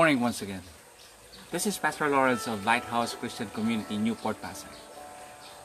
[0.00, 0.62] morning once again.
[1.50, 4.72] This is Pastor Lawrence of Lighthouse Christian Community, Newport Pasay,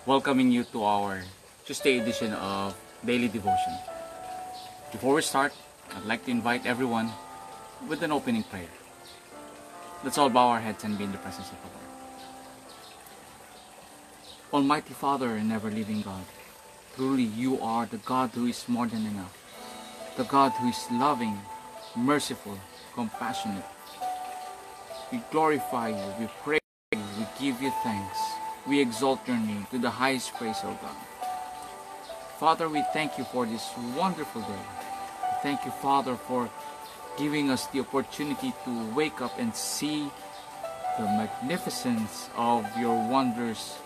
[0.06, 1.24] welcoming you to our
[1.64, 2.76] Tuesday edition of
[3.06, 3.72] Daily Devotion.
[4.92, 5.54] Before we start,
[5.96, 7.14] I'd like to invite everyone
[7.88, 8.68] with an opening prayer.
[10.04, 11.88] Let's all bow our heads and be in the presence of the Lord.
[14.52, 16.28] Almighty Father and ever living God,
[16.98, 19.32] truly you are the God who is more than enough,
[20.18, 21.40] the God who is loving,
[21.96, 22.60] merciful,
[22.94, 23.64] compassionate.
[25.12, 26.60] We glorify you, we praise
[26.92, 28.18] you, we give you thanks,
[28.68, 30.96] we exalt your name to the highest praise, O God.
[32.40, 34.66] Father, we thank you for this wonderful day.
[35.44, 36.50] Thank you, Father, for
[37.18, 40.12] giving us the opportunity to wake up and see
[40.98, 43.78] the magnificence of your wonders,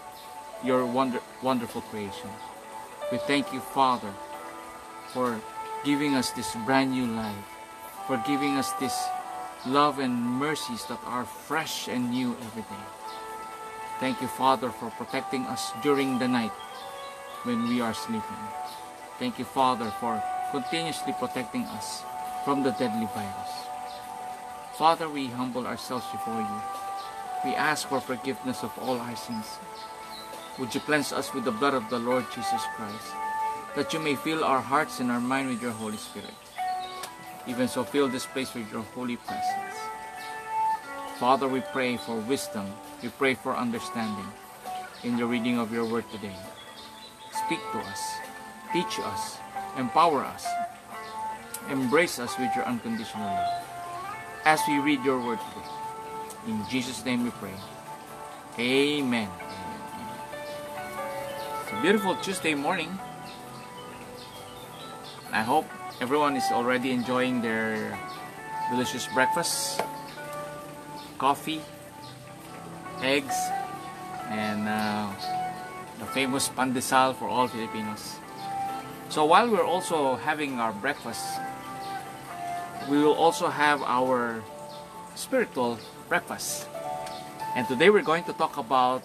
[0.64, 2.30] your wonder, wonderful creation.
[3.12, 4.14] We thank you, Father,
[5.14, 5.40] for
[5.84, 7.46] giving us this brand new life,
[8.08, 8.96] for giving us this
[9.66, 12.86] love and mercies that are fresh and new every day.
[14.00, 16.54] Thank you, Father, for protecting us during the night
[17.44, 18.44] when we are sleeping.
[19.20, 22.04] Thank you, Father, for continuously protecting us
[22.46, 23.52] from the deadly virus.
[24.78, 26.62] Father, we humble ourselves before you.
[27.44, 29.60] We ask for forgiveness of all our sins.
[30.58, 33.12] Would you cleanse us with the blood of the Lord Jesus Christ,
[33.76, 36.34] that you may fill our hearts and our mind with your Holy Spirit.
[37.50, 39.76] Even so, fill this place with your holy presence.
[41.18, 42.68] Father, we pray for wisdom.
[43.02, 44.28] We pray for understanding
[45.04, 46.36] in the reading of your word today.
[47.46, 48.02] Speak to us,
[48.72, 49.38] teach us,
[49.78, 50.46] empower us,
[51.72, 53.64] embrace us with your unconditional love
[54.46, 56.54] as we read your word today.
[56.54, 57.58] In Jesus' name we pray.
[58.60, 59.30] Amen.
[61.64, 62.98] It's a beautiful Tuesday morning.
[65.32, 65.66] I hope
[66.02, 67.98] everyone is already enjoying their
[68.72, 69.82] delicious breakfast,
[71.18, 71.62] coffee,
[73.04, 73.36] eggs,
[74.30, 75.12] and uh,
[76.00, 78.16] the famous pandesal for all Filipinos.
[79.10, 81.26] So while we're also having our breakfast,
[82.90, 84.42] we will also have our
[85.16, 86.68] spiritual breakfast.
[87.56, 89.04] And today we're going to talk about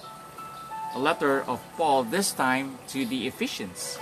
[0.95, 3.99] a letter of Paul, this time to the Ephesians.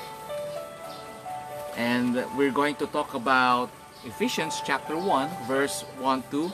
[1.77, 3.71] And we're going to talk about
[4.05, 6.53] Ephesians chapter 1, verse 1 to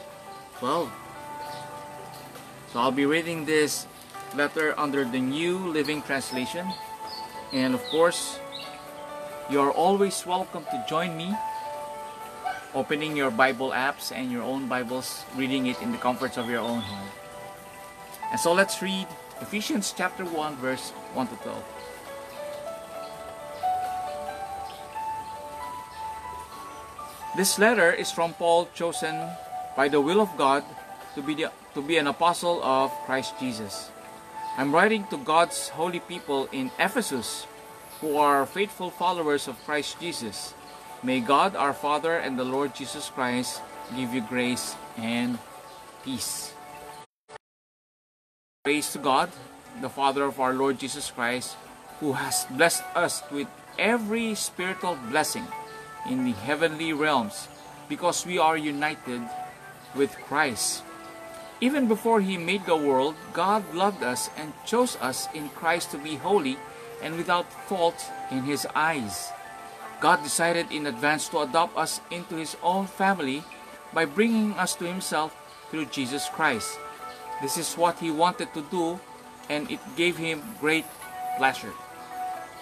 [0.59, 0.93] 12.
[2.73, 3.87] So I'll be reading this
[4.37, 6.67] letter under the New Living Translation.
[7.53, 8.39] And of course,
[9.51, 11.35] you're always welcome to join me
[12.75, 16.61] opening your Bible apps and your own Bibles, reading it in the comforts of your
[16.61, 17.09] own home.
[18.31, 19.09] And so let's read
[19.41, 21.78] Ephesians chapter 1, verse 1 to 12.
[27.39, 29.15] This letter is from Paul, chosen
[29.77, 30.67] by the will of God
[31.15, 33.95] to be, the, to be an apostle of Christ Jesus.
[34.59, 37.47] I'm writing to God's holy people in Ephesus
[38.01, 40.53] who are faithful followers of Christ Jesus.
[41.05, 43.63] May God our Father and the Lord Jesus Christ
[43.95, 45.39] give you grace and
[46.03, 46.51] peace.
[48.65, 49.31] Praise to God,
[49.81, 51.55] the Father of our Lord Jesus Christ,
[52.01, 53.47] who has blessed us with
[53.79, 55.47] every spiritual blessing
[56.07, 57.49] in the heavenly realms
[57.89, 59.23] because we are united
[59.95, 60.83] with Christ.
[61.61, 65.99] Even before He made the world, God loved us and chose us in Christ to
[65.99, 66.57] be holy
[67.03, 67.99] and without fault
[68.31, 69.31] in His eyes.
[70.01, 73.43] God decided in advance to adopt us into His own family
[73.93, 75.35] by bringing us to Himself
[75.71, 76.79] through Jesus Christ.
[77.43, 79.01] This is what He wanted to do,
[79.51, 80.87] and it gave Him great
[81.39, 81.75] pleasure.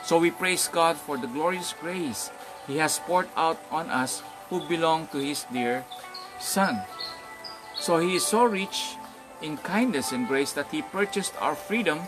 [0.05, 2.31] So we praise God for the glorious grace
[2.67, 5.85] He has poured out on us who belong to His dear
[6.41, 6.83] Son.
[7.79, 8.97] So He is so rich
[9.41, 12.01] in kindness and grace that He purchased our freedom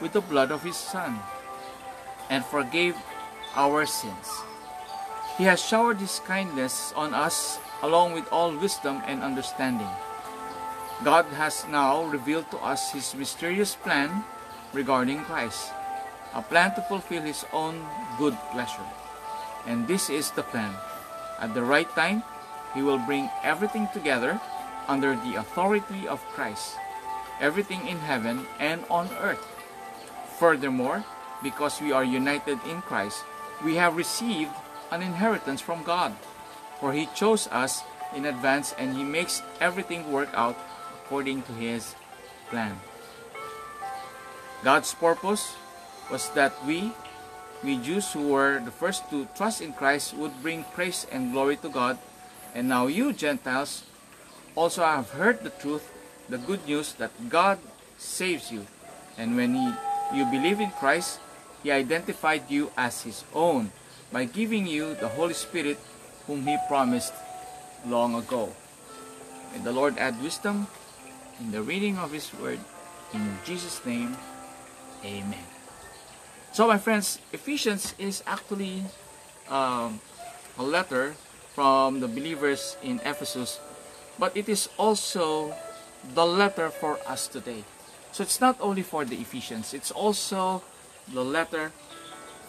[0.00, 1.18] with the blood of His Son
[2.30, 2.94] and forgave
[3.56, 4.30] our sins.
[5.36, 9.90] He has showered His kindness on us along with all wisdom and understanding.
[11.02, 14.22] God has now revealed to us His mysterious plan
[14.72, 15.72] regarding Christ,
[16.34, 17.82] a plan to fulfill His own
[18.18, 18.86] good pleasure.
[19.66, 20.74] And this is the plan.
[21.40, 22.22] At the right time,
[22.74, 24.40] He will bring everything together
[24.88, 26.76] under the authority of Christ,
[27.40, 29.44] everything in heaven and on earth.
[30.38, 31.04] Furthermore,
[31.42, 33.24] because we are united in Christ,
[33.64, 34.52] we have received
[34.90, 36.12] an inheritance from God.
[36.80, 37.82] For He chose us
[38.14, 40.56] in advance and He makes everything work out
[41.04, 41.94] according to His
[42.48, 42.80] plan.
[44.62, 45.56] God's purpose
[46.10, 46.92] was that we,
[47.62, 51.56] we Jews who were the first to trust in Christ, would bring praise and glory
[51.58, 51.98] to God.
[52.54, 53.84] And now you, Gentiles,
[54.56, 55.84] also have heard the truth,
[56.28, 57.58] the good news that God
[57.98, 58.66] saves you.
[59.18, 59.68] And when he,
[60.16, 61.20] you believe in Christ,
[61.62, 63.70] He identified you as His own
[64.10, 65.78] by giving you the Holy Spirit
[66.26, 67.12] whom He promised
[67.86, 68.52] long ago.
[69.52, 70.66] May the Lord add wisdom
[71.38, 72.60] in the reading of His Word.
[73.12, 74.16] In Jesus' name,
[75.04, 75.59] Amen.
[76.52, 78.82] So, my friends, Ephesians is actually
[79.48, 80.00] um,
[80.58, 81.14] a letter
[81.54, 83.60] from the believers in Ephesus,
[84.18, 85.54] but it is also
[86.14, 87.62] the letter for us today.
[88.10, 90.62] So, it's not only for the Ephesians, it's also
[91.14, 91.70] the letter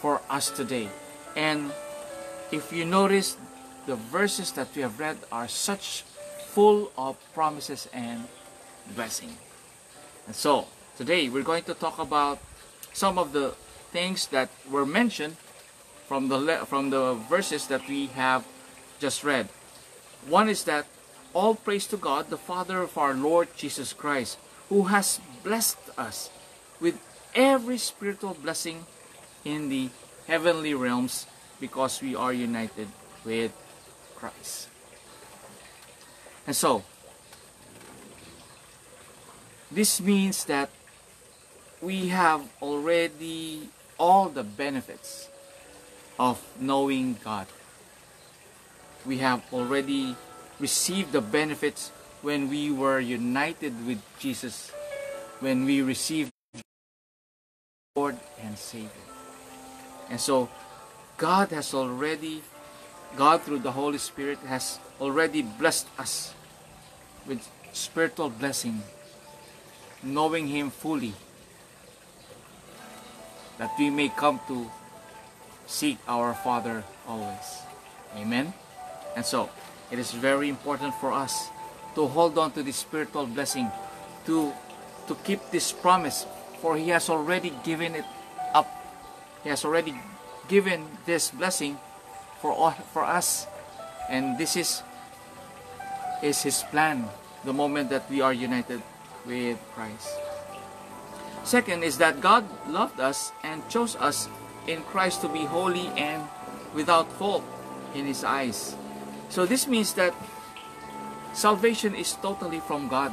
[0.01, 0.89] for us today.
[1.35, 1.71] And
[2.51, 3.37] if you notice,
[3.85, 6.01] the verses that we have read are such
[6.49, 8.25] full of promises and
[8.95, 9.37] blessing.
[10.25, 10.65] And so,
[10.97, 12.39] today we're going to talk about
[12.93, 13.53] some of the
[13.91, 15.35] things that were mentioned
[16.07, 18.47] from the from the verses that we have
[18.99, 19.47] just read.
[20.27, 20.85] One is that
[21.33, 24.37] all praise to God, the Father of our Lord Jesus Christ,
[24.69, 26.29] who has blessed us
[26.79, 26.99] with
[27.35, 28.85] every spiritual blessing
[29.45, 29.89] in the
[30.27, 31.25] heavenly realms
[31.59, 32.87] because we are united
[33.23, 33.51] with
[34.15, 34.67] Christ.
[36.45, 36.83] And so,
[39.71, 40.69] this means that
[41.81, 43.69] we have already
[44.01, 45.29] all the benefits
[46.17, 47.45] of knowing God.
[49.05, 50.15] We have already
[50.59, 51.93] received the benefits
[52.25, 54.71] when we were united with Jesus,
[55.39, 56.31] when we received
[57.95, 59.05] Lord and Savior.
[60.09, 60.49] And so,
[61.17, 62.41] God has already,
[63.15, 66.33] God through the Holy Spirit has already blessed us
[67.27, 68.81] with spiritual blessing,
[70.01, 71.13] knowing Him fully,
[73.57, 74.69] that we may come to
[75.67, 77.63] seek our Father always.
[78.17, 78.53] Amen?
[79.15, 79.49] And so,
[79.91, 81.49] it is very important for us
[81.95, 83.69] to hold on to this spiritual blessing,
[84.25, 84.53] to,
[85.07, 86.25] to keep this promise,
[86.61, 88.05] for He has already given it
[88.53, 88.67] up.
[89.43, 89.95] He has already
[90.47, 91.77] given this blessing
[92.39, 93.47] for, all, for us.
[94.09, 94.83] And this is,
[96.23, 97.07] is His plan
[97.43, 98.81] the moment that we are united
[99.25, 100.30] with Christ.
[101.43, 104.29] Second is that God loved us and chose us
[104.67, 106.23] in Christ to be holy and
[106.73, 107.43] without fault
[107.95, 108.75] in His eyes.
[109.29, 110.13] So this means that
[111.33, 113.11] salvation is totally from God.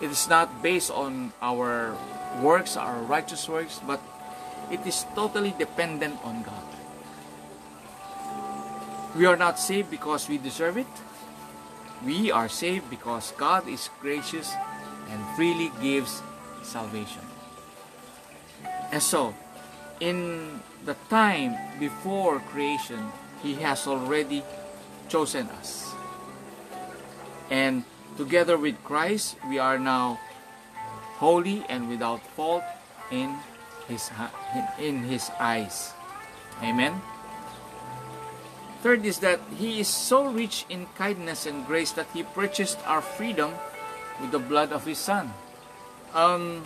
[0.00, 1.96] It is not based on our
[2.42, 4.02] works, our righteous works, but
[4.70, 6.66] it is totally dependent on God.
[9.16, 10.90] We are not saved because we deserve it.
[12.04, 14.52] We are saved because God is gracious
[15.08, 16.20] and freely gives
[16.64, 17.22] salvation.
[18.92, 19.34] And so,
[20.00, 23.12] in the time before creation,
[23.42, 24.42] He has already
[25.08, 25.92] chosen us.
[27.50, 27.84] And
[28.16, 30.20] together with Christ, we are now
[31.18, 32.64] holy and without fault
[33.10, 33.36] in
[33.88, 34.10] His,
[34.78, 35.92] in His eyes.
[36.62, 37.00] Amen.
[38.82, 43.00] Third is that He is so rich in kindness and grace that He purchased our
[43.00, 43.52] freedom
[44.20, 45.32] with the blood of His Son.
[46.14, 46.62] Um,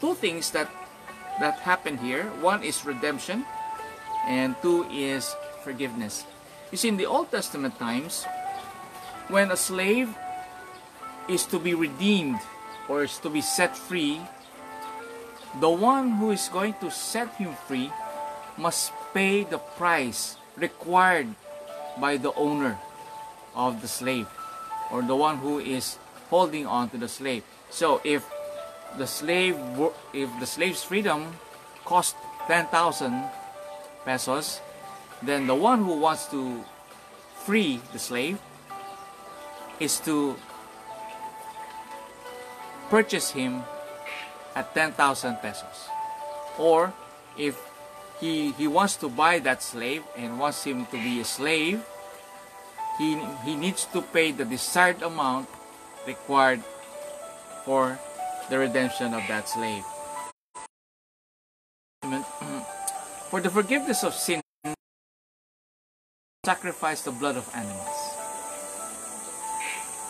[0.00, 0.70] two things that
[1.40, 2.30] that happen here.
[2.40, 3.44] One is redemption,
[4.26, 6.24] and two is forgiveness.
[6.70, 8.24] You see, in the Old Testament times,
[9.28, 10.14] when a slave
[11.28, 12.40] is to be redeemed
[12.88, 14.20] or is to be set free,
[15.60, 17.90] the one who is going to set him free
[18.56, 21.28] must pay the price required
[22.00, 22.78] by the owner
[23.54, 24.28] of the slave
[24.90, 25.98] or the one who is
[26.30, 27.44] holding on to the slave.
[27.70, 28.24] So if
[28.98, 29.56] the slave
[30.12, 31.36] if the slave's freedom
[31.84, 33.24] cost 10,000
[34.04, 34.60] pesos,
[35.22, 36.64] then the one who wants to
[37.44, 38.38] free the slave
[39.80, 40.36] is to
[42.90, 43.62] purchase him
[44.54, 45.88] at 10,000 pesos.
[46.58, 46.92] Or
[47.38, 47.56] if
[48.20, 51.82] he, he wants to buy that slave and wants him to be a slave,
[52.98, 55.48] he, he needs to pay the desired amount
[56.06, 56.62] required
[57.64, 57.98] for
[58.52, 59.82] the redemption of that slave.
[63.32, 64.42] For the forgiveness of sin,
[66.44, 67.96] sacrifice the blood of animals.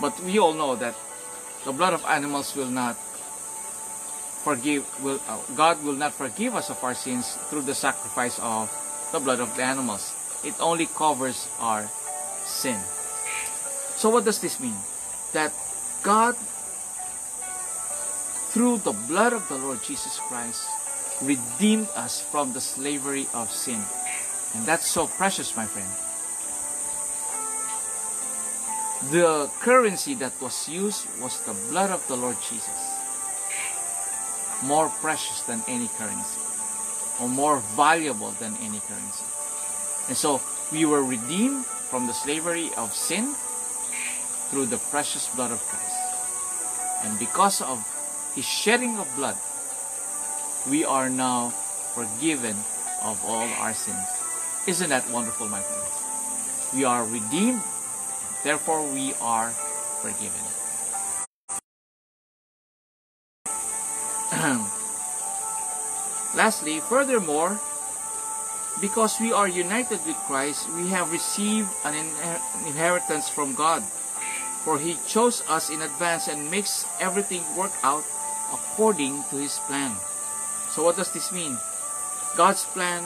[0.01, 0.99] But we all know that
[1.65, 2.99] the blood of animals will not
[4.43, 8.67] forgive will uh, God will not forgive us of our sins through the sacrifice of
[9.13, 10.19] the blood of the animals.
[10.43, 11.87] It only covers our
[12.43, 12.81] sin.
[13.95, 14.75] So what does this mean?
[15.31, 15.55] That
[16.03, 16.35] God
[18.53, 20.69] through the blood of the Lord Jesus Christ
[21.23, 23.81] redeemed us from the slavery of sin.
[24.55, 25.89] And that's so precious, my friend.
[29.11, 32.77] The currency that was used was the blood of the Lord Jesus.
[34.63, 36.41] More precious than any currency,
[37.21, 39.25] or more valuable than any currency.
[40.09, 40.41] And so
[40.71, 43.35] we were redeemed from the slavery of sin
[44.53, 45.97] through the precious blood of Christ.
[47.05, 47.81] And because of
[48.35, 49.37] his shedding of blood,
[50.69, 51.51] we are now
[51.93, 52.57] forgiven
[53.05, 54.09] of all our sins.
[54.67, 56.73] Isn't that wonderful, my friends?
[56.73, 57.61] We are redeemed,
[58.45, 59.51] therefore we are
[60.01, 60.41] forgiven.
[66.35, 67.61] Lastly, furthermore,
[68.81, 71.95] because we are united with Christ, we have received an
[72.65, 73.83] inheritance from God.
[74.65, 78.05] For He chose us in advance and makes everything work out
[78.53, 79.97] according to His plan.
[80.71, 81.59] So what does this mean?
[82.37, 83.05] God's plan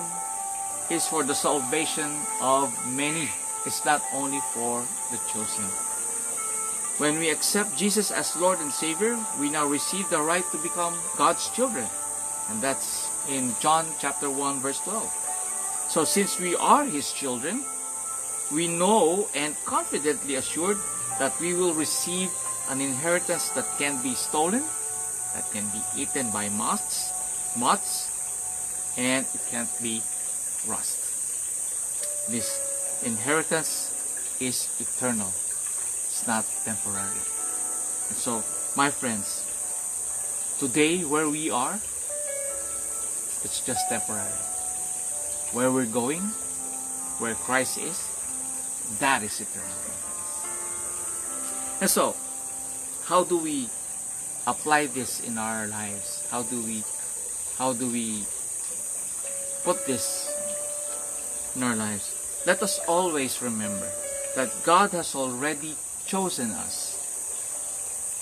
[0.91, 2.11] is for the salvation
[2.41, 3.31] of many.
[3.65, 5.65] It's not only for the chosen.
[6.99, 10.95] When we accept Jesus as Lord and Savior, we now receive the right to become
[11.17, 11.85] God's children.
[12.49, 15.05] And that's in John chapter 1 verse 12.
[15.91, 17.65] So since we are His children,
[18.53, 20.79] we know and confidently assured
[21.19, 22.31] that we will receive
[22.71, 24.62] an inheritance that can be stolen,
[25.37, 27.12] that can be eaten by moths,
[27.59, 28.09] moths,
[28.97, 30.00] and it can't be
[30.66, 30.97] rust.
[32.33, 33.93] This inheritance
[34.40, 35.28] is eternal.
[35.28, 37.21] It's not temporary.
[38.09, 38.43] And so,
[38.76, 39.45] my friends,
[40.59, 41.75] today where we are,
[43.45, 44.40] it's just temporary.
[45.52, 46.23] Where we're going,
[47.21, 48.00] where Christ is,
[49.00, 49.76] that is eternal.
[51.83, 52.16] And so,
[53.05, 53.69] how do we
[54.47, 56.26] apply this in our lives?
[56.31, 56.83] How do we
[57.59, 58.25] how do we
[59.65, 60.31] put this
[61.57, 62.43] in our lives?
[62.47, 63.91] Let us always remember
[64.37, 65.75] that God has already
[66.07, 66.95] chosen us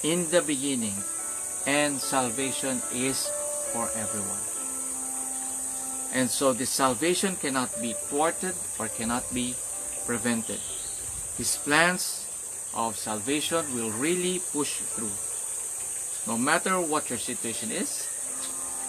[0.02, 0.96] in the beginning
[1.66, 3.28] and salvation is
[3.72, 4.44] for everyone.
[6.14, 9.54] And so this salvation cannot be thwarted or cannot be
[10.06, 10.60] prevented.
[11.36, 12.30] His plans
[12.72, 15.10] of salvation will really push through.
[16.26, 18.14] No matter what your situation is,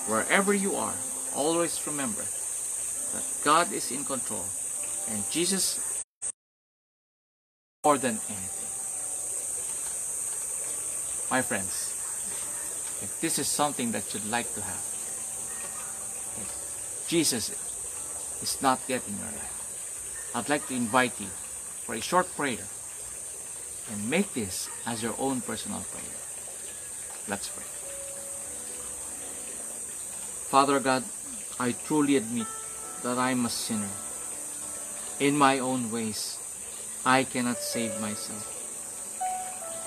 [0.08, 0.94] Wherever you are,
[1.36, 4.46] always remember that God is in control
[5.10, 6.04] and Jesus
[7.84, 8.70] more than anything.
[11.32, 11.89] My friends,
[13.01, 14.86] if this is something that you'd like to have,
[17.08, 17.50] Jesus
[18.44, 21.34] is not yet in your life, I'd like to invite you
[21.82, 22.62] for a short prayer
[23.92, 26.25] and make this as your own personal prayer.
[27.27, 27.65] Let's pray.
[30.51, 31.03] Father God,
[31.60, 32.48] I truly admit
[33.03, 33.89] that I'm a sinner.
[35.20, 36.38] In my own ways,
[37.05, 38.51] I cannot save myself.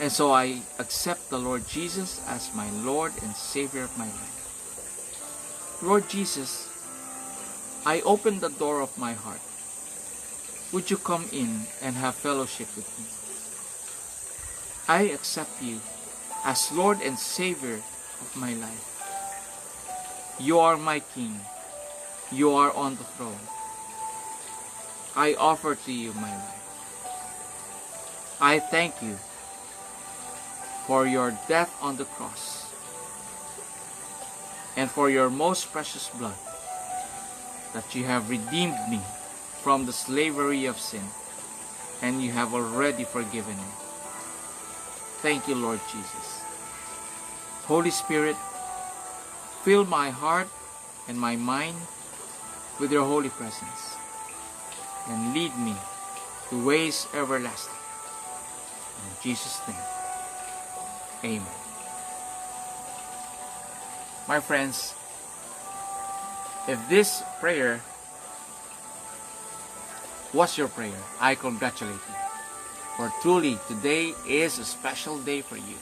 [0.00, 5.78] And so I accept the Lord Jesus as my Lord and Savior of my life.
[5.82, 6.66] Lord Jesus,
[7.86, 9.40] I open the door of my heart.
[10.72, 13.06] Would you come in and have fellowship with me?
[14.88, 15.80] I accept you
[16.44, 17.80] as Lord and Savior
[18.20, 18.84] of my life.
[20.38, 21.40] You are my King.
[22.30, 23.40] You are on the throne.
[25.16, 26.58] I offer to you my life.
[28.40, 29.18] I thank you
[30.86, 32.72] for your death on the cross
[34.76, 36.38] and for your most precious blood
[37.74, 39.00] that you have redeemed me
[39.60, 41.02] from the slavery of sin
[42.00, 43.87] and you have already forgiven me.
[45.22, 46.40] Thank you, Lord Jesus.
[47.66, 48.36] Holy Spirit,
[49.68, 50.48] Fill my heart
[51.08, 51.76] and my mind
[52.80, 53.96] with your holy presence
[55.08, 55.74] and lead me
[56.48, 57.74] to ways everlasting.
[59.04, 59.76] In Jesus' name,
[61.24, 61.54] Amen.
[64.28, 64.94] My friends,
[66.68, 67.82] if this prayer
[70.32, 72.27] was your prayer, I congratulate you.
[72.98, 75.78] For truly, today is a special day for you.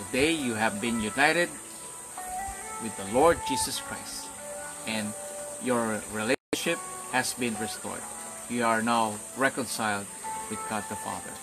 [0.00, 1.50] Today you have been united
[2.80, 4.24] with the Lord Jesus Christ
[4.88, 5.12] and
[5.62, 6.80] your relationship
[7.12, 8.00] has been restored.
[8.48, 10.06] You are now reconciled
[10.48, 11.36] with God the Father.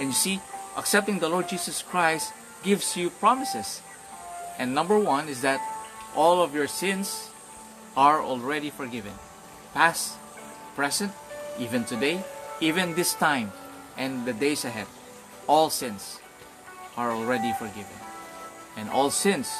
[0.00, 0.40] And you see,
[0.78, 3.82] accepting the Lord Jesus Christ gives you promises.
[4.58, 5.60] And number one is that
[6.16, 7.28] all of your sins
[7.94, 9.12] are already forgiven.
[9.74, 10.16] Past,
[10.74, 11.12] present,
[11.60, 12.24] even today,
[12.62, 13.52] even this time,
[13.96, 14.86] and the days ahead.
[15.46, 16.20] All sins
[16.96, 17.98] are already forgiven.
[18.76, 19.50] And all sins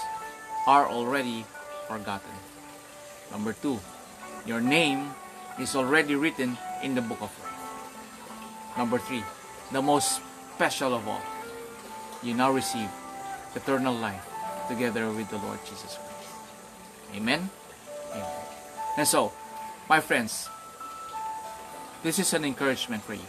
[0.66, 1.44] are already
[1.88, 2.34] forgotten.
[3.30, 3.78] Number two,
[4.46, 5.10] your name
[5.58, 8.76] is already written in the book of life.
[8.76, 9.22] Number three,
[9.72, 10.20] the most
[10.54, 11.22] special of all,
[12.22, 12.88] you now receive
[13.54, 14.24] eternal life
[14.68, 16.30] together with the Lord Jesus Christ.
[17.14, 17.50] Amen?
[18.10, 18.26] Amen.
[18.96, 19.32] And so,
[19.88, 20.48] my friends,
[22.02, 23.26] this is an encouragement for you.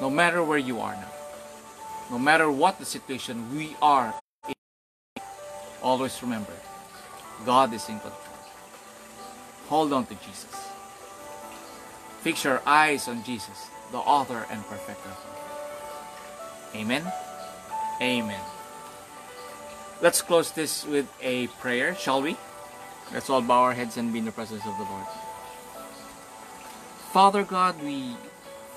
[0.00, 1.12] No matter where you are now,
[2.10, 4.14] no matter what the situation we are
[4.48, 4.54] in,
[5.82, 6.52] always remember,
[7.44, 8.14] God is in control.
[9.68, 10.56] Hold on to Jesus.
[12.22, 15.10] Fix your eyes on Jesus, the author and perfecter.
[16.74, 17.04] Amen.
[18.00, 18.40] Amen.
[20.00, 22.36] Let's close this with a prayer, shall we?
[23.12, 25.06] Let's all bow our heads and be in the presence of the Lord.
[27.12, 28.16] Father God, we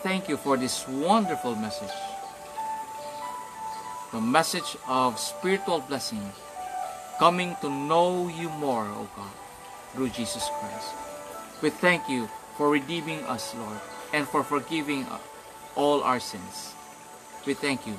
[0.04, 1.96] thank you for this wonderful message.
[4.12, 6.22] The message of spiritual blessing,
[7.20, 9.32] coming to know you more, O God,
[9.94, 10.92] through Jesus Christ.
[11.64, 13.80] We thank you for redeeming us, Lord,
[14.12, 15.08] and for forgiving
[15.76, 16.76] all our sins.
[17.48, 17.96] We thank you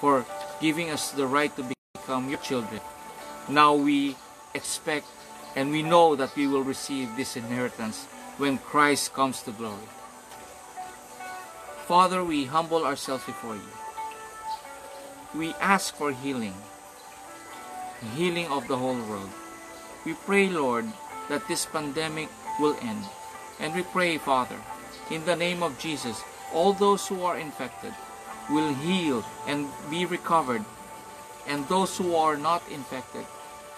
[0.00, 0.26] for
[0.60, 1.64] giving us the right to
[1.96, 2.80] become your children.
[3.48, 4.16] Now we
[4.52, 5.06] expect
[5.56, 8.04] and we know that we will receive this inheritance
[8.36, 9.88] when Christ comes to glory.
[11.86, 13.72] Father, we humble ourselves before you.
[15.34, 16.54] We ask for healing,
[18.14, 19.30] healing of the whole world.
[20.04, 20.86] We pray, Lord,
[21.28, 22.28] that this pandemic
[22.58, 23.04] will end.
[23.60, 24.58] And we pray, Father,
[25.10, 27.94] in the name of Jesus, all those who are infected
[28.50, 30.64] will heal and be recovered
[31.46, 33.24] and those who are not infected,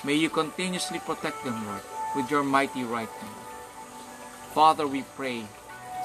[0.04, 1.82] may you continuously protect them, Lord,
[2.16, 3.36] with your mighty right hand.
[4.54, 5.44] Father, we pray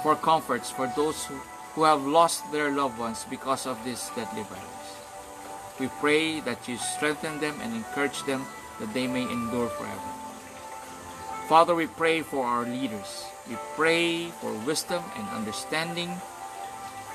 [0.02, 1.40] for comforts for those who,
[1.74, 4.90] who have lost their loved ones because of this deadly virus.
[5.80, 8.46] We pray that you strengthen them and encourage them
[8.80, 10.10] that they may endure forever.
[11.50, 13.26] Father, we pray for our leaders.
[13.50, 16.14] We pray for wisdom and understanding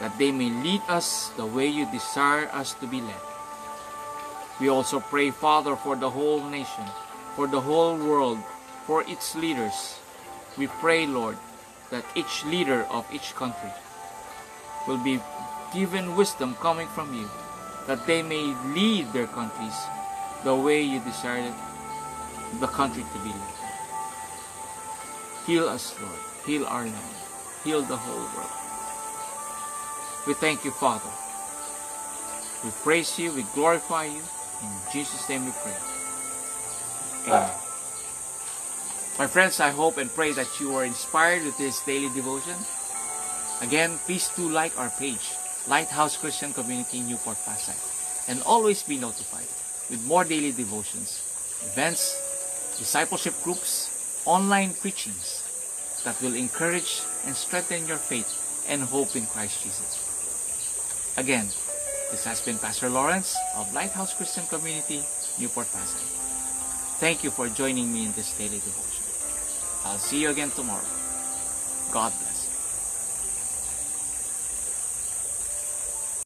[0.00, 3.22] that they may lead us the way you desire us to be led.
[4.60, 6.84] We also pray, Father, for the whole nation,
[7.36, 8.38] for the whole world,
[8.86, 9.98] for its leaders.
[10.56, 11.38] We pray, Lord,
[11.90, 13.70] that each leader of each country
[14.88, 15.20] will be
[15.72, 17.28] given wisdom coming from you,
[17.86, 19.76] that they may lead their countries
[20.42, 21.52] the way you desire
[22.60, 23.54] the country to be led.
[25.46, 26.20] Heal us, Lord.
[26.46, 27.16] Heal our land.
[27.64, 28.50] Heal the whole world.
[30.26, 31.10] We thank you, Father.
[32.64, 33.32] We praise you.
[33.32, 34.22] We glorify you.
[34.62, 35.76] In Jesus' name we pray.
[37.28, 37.50] Amen.
[39.18, 42.54] My friends, I hope and pray that you are inspired with this daily devotion.
[43.60, 45.34] Again, please do like our page,
[45.66, 47.74] Lighthouse Christian Community Newport Pasay,
[48.30, 49.48] and always be notified
[49.90, 51.18] with more daily devotions,
[51.72, 52.14] events,
[52.78, 55.42] discipleship groups, online preachings
[56.04, 58.30] that will encourage and strengthen your faith
[58.68, 61.14] and hope in Christ Jesus.
[61.16, 61.46] Again,
[62.10, 65.02] this has been Pastor Lawrence of Lighthouse Christian Community,
[65.40, 66.06] Newport Pasay.
[67.02, 69.04] Thank you for joining me in this daily devotion.
[69.84, 70.86] I'll see you again tomorrow.
[71.92, 72.37] God bless.